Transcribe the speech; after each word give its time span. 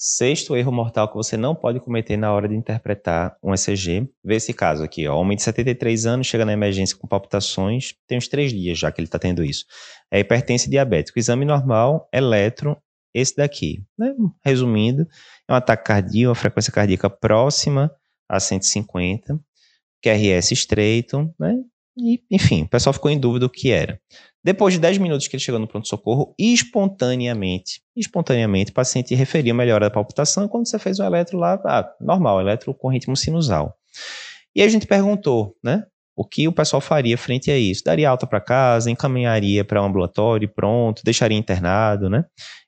Sexto 0.00 0.56
erro 0.56 0.70
mortal 0.70 1.08
que 1.08 1.16
você 1.16 1.36
não 1.36 1.56
pode 1.56 1.80
cometer 1.80 2.16
na 2.16 2.32
hora 2.32 2.48
de 2.48 2.54
interpretar 2.54 3.36
um 3.42 3.52
ECG. 3.52 4.08
Vê 4.24 4.36
esse 4.36 4.54
caso 4.54 4.84
aqui, 4.84 5.08
ó. 5.08 5.18
Homem 5.18 5.36
de 5.36 5.42
73 5.42 6.06
anos 6.06 6.28
chega 6.28 6.44
na 6.44 6.52
emergência 6.52 6.96
com 6.96 7.08
palpitações, 7.08 7.96
tem 8.06 8.16
uns 8.16 8.28
três 8.28 8.52
dias 8.52 8.78
já 8.78 8.92
que 8.92 9.00
ele 9.00 9.08
está 9.08 9.18
tendo 9.18 9.42
isso. 9.42 9.64
É 10.08 10.20
hipertensão 10.20 10.70
diabético. 10.70 11.18
Exame 11.18 11.44
normal, 11.44 12.08
eletro, 12.12 12.76
esse 13.12 13.34
daqui. 13.34 13.82
Né? 13.98 14.14
Resumindo, 14.44 15.02
é 15.48 15.52
um 15.52 15.56
ataque 15.56 15.86
cardíaco, 15.86 16.28
uma 16.28 16.34
frequência 16.36 16.72
cardíaca 16.72 17.10
próxima 17.10 17.90
a 18.28 18.38
150, 18.38 19.36
QRS 20.00 20.52
estreito, 20.52 21.28
né? 21.40 21.56
E, 21.98 22.22
enfim, 22.30 22.62
o 22.62 22.68
pessoal 22.68 22.92
ficou 22.92 23.10
em 23.10 23.18
dúvida 23.18 23.46
o 23.46 23.50
que 23.50 23.70
era. 23.70 24.00
Depois 24.42 24.72
de 24.72 24.80
10 24.80 24.98
minutos 24.98 25.26
que 25.26 25.34
ele 25.36 25.42
chegou 25.42 25.60
no 25.60 25.66
pronto-socorro, 25.66 26.34
espontaneamente, 26.38 27.82
espontaneamente, 27.96 28.70
o 28.70 28.74
paciente 28.74 29.14
referia 29.14 29.52
melhora 29.52 29.86
da 29.86 29.90
palpitação. 29.90 30.46
Quando 30.46 30.68
você 30.68 30.78
fez 30.78 31.00
o 31.00 31.04
eletro 31.04 31.38
lá, 31.38 31.60
ah, 31.64 31.90
normal, 32.00 32.40
eletro 32.40 32.72
com 32.72 32.88
ritmo 32.88 33.16
sinusal. 33.16 33.74
E 34.54 34.62
a 34.62 34.68
gente 34.68 34.86
perguntou, 34.86 35.54
né? 35.62 35.84
O 36.16 36.24
que 36.24 36.48
o 36.48 36.52
pessoal 36.52 36.80
faria 36.80 37.16
frente 37.16 37.50
a 37.50 37.56
isso? 37.56 37.84
Daria 37.84 38.10
alta 38.10 38.26
para 38.26 38.40
casa, 38.40 38.90
encaminharia 38.90 39.64
para 39.64 39.80
um 39.80 39.86
ambulatório, 39.86 40.48
pronto, 40.48 41.02
deixaria 41.04 41.38
internado, 41.38 42.08
né? 42.08 42.24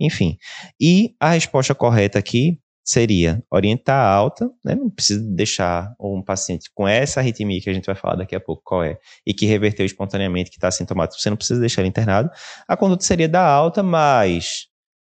Enfim. 0.00 0.36
E 0.80 1.14
a 1.20 1.30
resposta 1.30 1.74
correta 1.74 2.18
aqui 2.18 2.58
seria 2.84 3.42
orientar 3.50 3.96
a 3.96 4.08
alta, 4.08 4.50
né? 4.64 4.74
não 4.74 4.90
precisa 4.90 5.24
deixar 5.24 5.94
um 5.98 6.22
paciente 6.22 6.70
com 6.74 6.86
essa 6.86 7.20
arritmia 7.20 7.60
que 7.60 7.70
a 7.70 7.72
gente 7.72 7.86
vai 7.86 7.94
falar 7.94 8.16
daqui 8.16 8.36
a 8.36 8.40
pouco 8.40 8.62
qual 8.62 8.84
é, 8.84 8.98
e 9.26 9.32
que 9.32 9.46
reverteu 9.46 9.86
espontaneamente, 9.86 10.50
que 10.50 10.56
está 10.56 10.70
sintomático, 10.70 11.20
você 11.20 11.30
não 11.30 11.36
precisa 11.36 11.58
deixar 11.58 11.80
ele 11.80 11.88
internado. 11.88 12.30
A 12.68 12.76
conduta 12.76 13.04
seria 13.04 13.28
da 13.28 13.42
alta, 13.42 13.82
mas, 13.82 14.66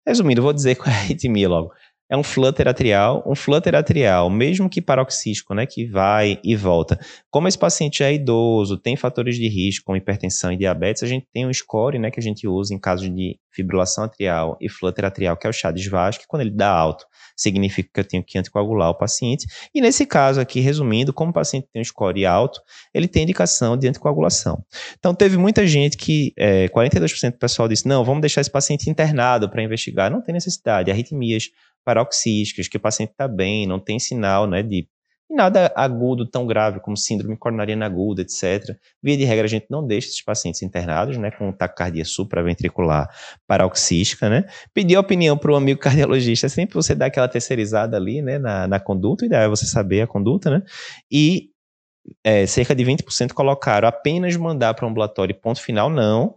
resumindo, 0.05 0.43
vou 0.43 0.53
dizer 0.53 0.75
qual 0.77 0.91
é 0.91 0.97
a 0.97 1.01
arritmia 1.01 1.49
logo 1.49 1.71
é 2.11 2.17
um 2.17 2.25
flutter 2.25 2.67
atrial, 2.67 3.23
um 3.25 3.37
flutter 3.37 3.77
atrial, 3.77 4.29
mesmo 4.29 4.69
que 4.69 4.83
paroxístico, 4.83 5.55
né, 5.55 5.65
que 5.65 5.87
vai 5.87 6.41
e 6.43 6.57
volta. 6.57 6.99
Como 7.31 7.47
esse 7.47 7.57
paciente 7.57 8.03
é 8.03 8.13
idoso, 8.13 8.77
tem 8.77 8.97
fatores 8.97 9.37
de 9.37 9.49
risco 9.49 9.85
como 9.87 9.97
hipertensão 9.97 10.51
e 10.51 10.57
diabetes, 10.57 11.05
a 11.05 11.07
gente 11.07 11.29
tem 11.33 11.47
um 11.47 11.55
score, 11.55 12.01
né, 12.01 12.11
que 12.11 12.19
a 12.19 12.23
gente 12.23 12.49
usa 12.49 12.75
em 12.75 12.81
caso 12.81 13.09
de 13.09 13.39
fibrilação 13.53 14.03
atrial 14.03 14.59
e 14.61 14.69
flutter 14.69 15.05
atrial, 15.05 15.37
que 15.37 15.47
é 15.47 15.51
o 15.51 15.53
chá 15.53 15.71
de 15.71 15.89
que 16.19 16.27
quando 16.27 16.43
ele 16.43 16.51
dá 16.51 16.69
alto, 16.69 17.07
significa 17.41 17.89
que 17.93 18.01
eu 18.01 18.05
tenho 18.05 18.23
que 18.23 18.39
anticoagular 18.39 18.91
o 18.91 18.95
paciente. 18.95 19.47
E 19.75 19.81
nesse 19.81 20.05
caso 20.05 20.41
aqui, 20.41 20.61
resumindo, 20.61 21.13
como 21.13 21.31
o 21.31 21.35
paciente 21.35 21.69
tem 21.73 21.81
um 21.81 21.85
score 21.85 22.27
alto, 22.27 22.61
ele 22.93 23.09
tem 23.09 23.23
indicação 23.23 23.77
de 23.77 23.89
anticoagulação. 23.89 24.63
Então, 24.99 25.15
teve 25.15 25.37
muita 25.37 25.67
gente 25.67 25.97
que, 25.97 26.33
é, 26.37 26.69
42% 26.69 27.33
do 27.33 27.39
pessoal 27.39 27.67
disse, 27.67 27.89
não, 27.89 28.05
vamos 28.05 28.21
deixar 28.21 28.43
esse 28.43 28.51
paciente 28.51 28.91
internado 28.91 29.49
para 29.49 29.63
investigar. 29.63 30.11
Não 30.11 30.21
tem 30.21 30.35
necessidade. 30.35 30.91
Arritmias 30.91 31.45
paroxísticas, 31.85 32.69
que 32.69 32.77
o 32.77 32.81
paciente 32.81 33.13
está 33.13 33.27
bem, 33.27 33.67
não 33.67 33.81
tem 33.81 33.99
sinal 33.99 34.47
né, 34.47 34.63
de 34.63 34.87
nada 35.31 35.73
agudo 35.77 36.27
tão 36.27 36.47
grave 36.47 36.81
como 36.81 36.97
síndrome 36.97 37.37
coronariana 37.37 37.87
aguda, 37.87 38.23
etc. 38.23 38.77
Via 39.03 39.17
de 39.17 39.25
regra, 39.25 39.45
a 39.45 39.49
gente 39.49 39.67
não 39.71 39.87
deixa 39.87 40.09
esses 40.09 40.23
pacientes 40.23 40.63
internados, 40.63 41.17
né, 41.17 41.31
com 41.31 41.53
taquicardia 41.53 42.05
supraventricular 42.05 43.09
paroxística, 43.47 44.29
né. 44.29 44.45
Pedir 44.75 44.97
opinião 44.97 45.37
para 45.37 45.53
o 45.53 45.57
amigo 45.57 45.81
cardiologista, 45.81 46.49
sempre 46.49 46.75
você 46.75 46.95
dá 46.95 47.07
aquela 47.07 47.29
terceirizada 47.29 47.97
ali, 47.97 48.21
né, 48.21 48.39
na, 48.39 48.67
na 48.67 48.81
conduta, 48.81 49.25
o 49.25 49.27
ideal 49.27 49.43
é 49.43 49.49
você 49.49 49.67
saber 49.67 50.03
a 50.03 50.07
conduta, 50.07 50.51
né, 50.51 50.63
e 51.11 51.51
é, 52.25 52.47
cerca 52.47 52.75
de 52.75 52.85
20% 52.85 53.33
colocaram 53.33 53.87
apenas 53.87 54.35
mandar 54.37 54.75
para 54.75 54.87
o 54.87 54.89
ambulatório 54.89 55.35
ponto 55.35 55.61
final, 55.61 55.89
não, 55.91 56.35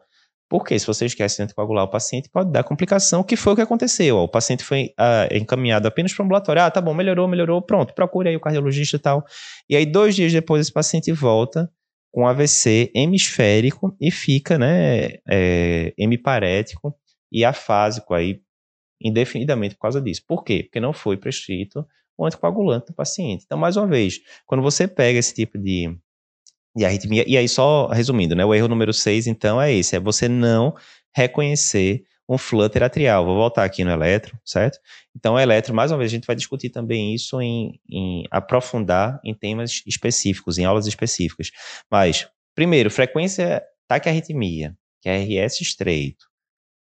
porque 0.49 0.77
se 0.77 0.86
você 0.86 1.05
esquece 1.05 1.38
de 1.38 1.44
anticoagular 1.44 1.86
o 1.86 1.89
paciente, 1.89 2.30
pode 2.30 2.52
dar 2.52 2.63
complicação, 2.63 3.23
que 3.23 3.36
foi 3.36 3.53
o 3.53 3.55
que 3.55 3.61
aconteceu. 3.61 4.17
O 4.17 4.27
paciente 4.27 4.63
foi 4.63 4.94
ah, 4.97 5.27
encaminhado 5.31 5.88
apenas 5.88 6.13
para 6.13 6.23
o 6.23 6.25
ambulatório. 6.25 6.61
Ah, 6.61 6.69
tá 6.69 6.80
bom, 6.80 6.94
melhorou, 6.94 7.27
melhorou, 7.27 7.61
pronto, 7.61 7.94
procure 7.94 8.30
aí 8.30 8.35
o 8.35 8.39
cardiologista 8.39 8.97
e 8.97 9.00
tal. 9.00 9.25
E 9.69 9.75
aí, 9.75 9.85
dois 9.85 10.16
dias 10.16 10.31
depois, 10.31 10.61
esse 10.61 10.72
paciente 10.72 11.11
volta 11.11 11.72
com 12.11 12.27
AVC 12.27 12.91
hemisférico 12.94 13.95
e 14.00 14.12
fica, 14.12 14.57
né, 14.57 15.18
é, 15.28 15.94
hemiparético 15.97 16.95
e 17.31 17.44
afásico 17.44 18.13
aí 18.13 18.39
indefinidamente 19.01 19.75
por 19.75 19.81
causa 19.81 20.00
disso. 20.00 20.23
Por 20.28 20.44
quê? 20.44 20.63
Porque 20.63 20.79
não 20.79 20.94
foi 20.94 21.18
prescrito 21.18 21.85
o 22.18 22.25
anticoagulante 22.25 22.88
do 22.88 22.94
paciente. 22.94 23.44
Então, 23.45 23.57
mais 23.57 23.75
uma 23.75 23.88
vez, 23.88 24.19
quando 24.45 24.62
você 24.62 24.88
pega 24.88 25.19
esse 25.19 25.34
tipo 25.34 25.57
de 25.57 25.97
de 26.75 26.85
arritmia. 26.85 27.23
E 27.28 27.38
aí, 27.38 27.47
só 27.47 27.88
resumindo, 27.88 28.35
né? 28.35 28.44
O 28.45 28.53
erro 28.53 28.67
número 28.67 28.94
6, 28.94 29.28
então, 29.28 29.61
é 29.61 29.72
esse: 29.73 29.95
é 29.95 30.00
você 30.00 30.28
não 30.28 30.75
reconhecer 31.16 32.03
um 32.28 32.38
flutter 32.38 32.84
atrial. 32.84 33.25
Vou 33.25 33.35
voltar 33.35 33.63
aqui 33.63 33.84
no 33.84 33.91
eletro, 33.91 34.38
certo? 34.45 34.79
Então, 35.16 35.35
o 35.35 35.39
eletro, 35.39 35.73
mais 35.73 35.91
uma 35.91 35.97
vez, 35.97 36.12
a 36.12 36.16
gente 36.16 36.25
vai 36.25 36.35
discutir 36.35 36.69
também 36.69 37.13
isso 37.13 37.41
em, 37.41 37.79
em 37.89 38.25
aprofundar 38.31 39.19
em 39.23 39.33
temas 39.33 39.83
específicos, 39.85 40.57
em 40.57 40.66
aulas 40.66 40.88
específicas. 40.88 41.51
Mas, 41.91 42.28
primeiro, 42.56 42.89
frequência 42.89 43.63
taquiarritmia, 43.88 44.75
QRS 45.03 45.62
estreito, 45.62 46.25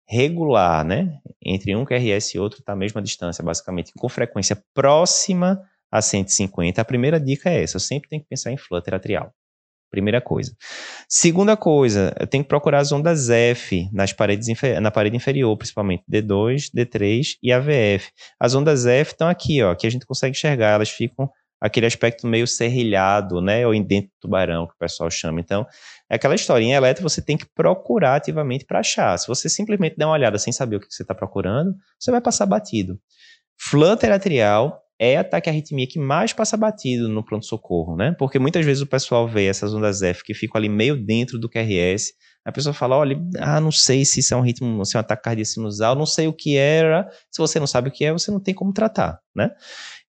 regular, 0.07 0.83
né? 0.85 1.19
Entre 1.43 1.75
um 1.75 1.85
QRS 1.85 2.35
e 2.35 2.39
outro 2.39 2.59
está 2.59 2.73
a 2.73 2.75
mesma 2.75 3.01
distância, 3.01 3.43
basicamente, 3.43 3.93
com 3.97 4.09
frequência 4.09 4.61
próxima 4.73 5.61
a 5.89 6.01
150. 6.01 6.81
A 6.81 6.85
primeira 6.85 7.19
dica 7.19 7.49
é 7.49 7.63
essa: 7.63 7.77
eu 7.77 7.81
sempre 7.81 8.09
tenho 8.09 8.21
que 8.21 8.29
pensar 8.29 8.51
em 8.51 8.57
flutter 8.57 8.93
atrial. 8.93 9.33
Primeira 9.91 10.21
coisa. 10.21 10.55
Segunda 11.07 11.57
coisa, 11.57 12.15
eu 12.17 12.25
tenho 12.25 12.43
que 12.43 12.47
procurar 12.47 12.79
as 12.79 12.93
ondas 12.93 13.29
F 13.29 13.89
nas 13.91 14.13
paredes 14.13 14.47
na 14.81 14.89
parede 14.89 15.17
inferior, 15.17 15.55
principalmente 15.57 16.03
D2, 16.09 16.71
D3 16.73 17.35
e 17.43 17.51
AVF. 17.51 18.09
As 18.39 18.55
ondas 18.55 18.85
F 18.85 19.11
estão 19.11 19.27
aqui, 19.27 19.61
ó, 19.61 19.75
que 19.75 19.85
a 19.85 19.91
gente 19.91 20.05
consegue 20.05 20.35
enxergar, 20.35 20.69
elas 20.69 20.89
ficam 20.89 21.29
aquele 21.61 21.85
aspecto 21.85 22.25
meio 22.25 22.47
serrilhado, 22.47 23.39
né, 23.39 23.67
ou 23.67 23.75
indento 23.75 24.09
tubarão, 24.19 24.65
que 24.65 24.73
o 24.73 24.77
pessoal 24.77 25.11
chama. 25.11 25.39
Então, 25.39 25.67
é 26.09 26.15
aquela 26.15 26.33
historinha 26.33 26.75
elétrica, 26.75 27.07
você 27.07 27.21
tem 27.21 27.37
que 27.37 27.45
procurar 27.53 28.15
ativamente 28.15 28.65
para 28.65 28.79
achar. 28.79 29.15
Se 29.19 29.27
você 29.27 29.47
simplesmente 29.47 29.95
der 29.95 30.05
uma 30.05 30.13
olhada 30.13 30.39
sem 30.39 30.51
saber 30.51 30.77
o 30.77 30.79
que 30.79 30.87
você 30.89 31.03
está 31.03 31.13
procurando, 31.13 31.75
você 31.99 32.09
vai 32.09 32.19
passar 32.19 32.47
batido. 32.47 32.99
Flutter 33.59 34.11
atrial 34.11 34.81
é 35.03 35.17
ataque 35.17 35.49
à 35.49 35.51
arritmia 35.51 35.87
que 35.87 35.97
mais 35.97 36.31
passa 36.31 36.55
batido 36.55 37.09
no 37.09 37.25
pronto-socorro, 37.25 37.95
né? 37.95 38.15
Porque 38.19 38.37
muitas 38.37 38.63
vezes 38.63 38.83
o 38.83 38.85
pessoal 38.85 39.27
vê 39.27 39.47
essas 39.47 39.73
ondas 39.73 40.03
F 40.03 40.23
que 40.23 40.35
ficam 40.35 40.59
ali 40.59 40.69
meio 40.69 40.95
dentro 40.95 41.39
do 41.39 41.49
QRS, 41.49 42.13
a 42.45 42.51
pessoa 42.51 42.71
fala, 42.71 42.97
olha, 42.97 43.19
ah, 43.39 43.59
não 43.59 43.71
sei 43.71 44.05
se 44.05 44.19
isso 44.19 44.31
é 44.31 44.37
um 44.37 44.41
ritmo, 44.41 44.85
se 44.85 44.95
é 44.95 44.99
um 44.99 45.01
ataque 45.01 45.23
cardíaco 45.23 45.49
sinusal, 45.49 45.95
não 45.95 46.05
sei 46.05 46.27
o 46.27 46.33
que 46.33 46.55
era. 46.55 47.09
Se 47.31 47.41
você 47.41 47.59
não 47.59 47.65
sabe 47.65 47.89
o 47.89 47.91
que 47.91 48.05
é, 48.05 48.11
você 48.11 48.29
não 48.29 48.39
tem 48.39 48.53
como 48.53 48.71
tratar, 48.71 49.19
né? 49.35 49.49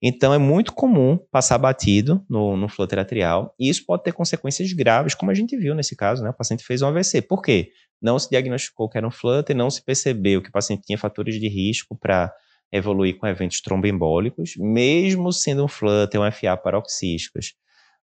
Então 0.03 0.35
é 0.35 0.39
muito 0.39 0.75
comum 0.75 1.19
passar 1.31 1.57
batido 1.57 2.23
no, 2.29 2.55
no 2.55 2.69
flutter 2.69 2.99
atrial, 2.99 3.55
e 3.59 3.71
isso 3.71 3.85
pode 3.87 4.03
ter 4.03 4.13
consequências 4.13 4.71
graves, 4.75 5.15
como 5.15 5.31
a 5.31 5.35
gente 5.35 5.57
viu 5.57 5.75
nesse 5.75 5.97
caso, 5.97 6.23
né? 6.23 6.29
O 6.29 6.35
paciente 6.35 6.65
fez 6.65 6.83
um 6.83 6.89
AVC. 6.89 7.23
Por 7.23 7.41
quê? 7.41 7.71
Não 8.01 8.19
se 8.19 8.29
diagnosticou 8.29 8.91
que 8.91 8.99
era 8.99 9.07
um 9.07 9.11
flutter, 9.11 9.57
não 9.57 9.71
se 9.71 9.83
percebeu 9.83 10.43
que 10.43 10.51
o 10.51 10.53
paciente 10.53 10.83
tinha 10.83 10.99
fatores 10.99 11.41
de 11.41 11.49
risco 11.49 11.97
para 11.99 12.31
evoluir 12.73 13.19
com 13.19 13.27
eventos 13.27 13.61
tromboembólicos, 13.61 14.55
mesmo 14.57 15.33
sendo 15.33 15.65
um 15.65 15.69
flutter, 15.69 16.21
um 16.21 16.33
FA 16.33 16.57
paroxísticos. 16.57 17.55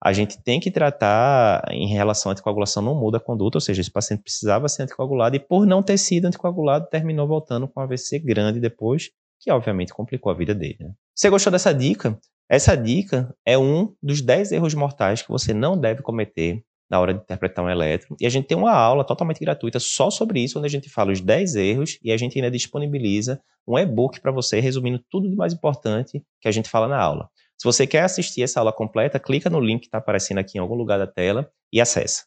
A 0.02 0.12
gente 0.12 0.42
tem 0.42 0.60
que 0.60 0.70
tratar 0.70 1.64
em 1.70 1.86
relação 1.88 2.30
à 2.30 2.32
anticoagulação, 2.32 2.82
não 2.82 2.94
muda 2.94 3.16
a 3.16 3.20
conduta, 3.20 3.56
ou 3.56 3.60
seja, 3.60 3.80
esse 3.80 3.90
paciente 3.90 4.22
precisava 4.22 4.68
ser 4.68 4.82
anticoagulado 4.82 5.36
e 5.36 5.40
por 5.40 5.66
não 5.66 5.82
ter 5.82 5.96
sido 5.96 6.26
anticoagulado, 6.26 6.88
terminou 6.90 7.26
voltando 7.26 7.66
com 7.66 7.80
um 7.80 7.82
AVC 7.82 8.18
grande 8.18 8.60
depois, 8.60 9.10
que 9.40 9.50
obviamente 9.50 9.94
complicou 9.94 10.30
a 10.30 10.34
vida 10.34 10.54
dele. 10.54 10.76
Né? 10.80 10.92
Você 11.14 11.30
gostou 11.30 11.50
dessa 11.50 11.72
dica? 11.72 12.18
Essa 12.48 12.76
dica 12.76 13.34
é 13.44 13.56
um 13.58 13.94
dos 14.02 14.20
10 14.20 14.52
erros 14.52 14.74
mortais 14.74 15.22
que 15.22 15.28
você 15.28 15.54
não 15.54 15.78
deve 15.78 16.02
cometer 16.02 16.62
na 16.90 17.00
hora 17.00 17.12
de 17.12 17.20
interpretar 17.20 17.64
um 17.64 17.68
elétron. 17.68 18.16
E 18.20 18.26
a 18.26 18.30
gente 18.30 18.46
tem 18.46 18.56
uma 18.56 18.72
aula 18.72 19.04
totalmente 19.04 19.40
gratuita 19.40 19.78
só 19.80 20.10
sobre 20.10 20.40
isso, 20.40 20.58
onde 20.58 20.66
a 20.66 20.70
gente 20.70 20.88
fala 20.88 21.12
os 21.12 21.20
10 21.20 21.56
erros 21.56 21.98
e 22.02 22.12
a 22.12 22.16
gente 22.16 22.38
ainda 22.38 22.50
disponibiliza 22.50 23.40
um 23.66 23.78
e-book 23.78 24.20
para 24.20 24.30
você 24.30 24.60
resumindo 24.60 25.00
tudo 25.10 25.28
de 25.28 25.34
mais 25.34 25.52
importante 25.52 26.22
que 26.40 26.48
a 26.48 26.52
gente 26.52 26.68
fala 26.68 26.86
na 26.86 27.00
aula. 27.00 27.28
Se 27.58 27.64
você 27.64 27.86
quer 27.86 28.02
assistir 28.02 28.42
essa 28.42 28.60
aula 28.60 28.72
completa, 28.72 29.18
clica 29.18 29.48
no 29.48 29.58
link 29.58 29.80
que 29.80 29.86
está 29.86 29.98
aparecendo 29.98 30.38
aqui 30.38 30.58
em 30.58 30.60
algum 30.60 30.74
lugar 30.74 30.98
da 30.98 31.06
tela 31.06 31.50
e 31.72 31.80
acessa. 31.80 32.24